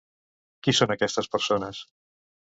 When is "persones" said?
1.35-1.83